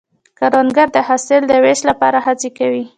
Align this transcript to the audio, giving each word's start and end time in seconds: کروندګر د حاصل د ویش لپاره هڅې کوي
کروندګر 0.39 0.87
د 0.95 0.97
حاصل 1.07 1.41
د 1.47 1.53
ویش 1.63 1.79
لپاره 1.89 2.17
هڅې 2.25 2.49
کوي 2.57 2.83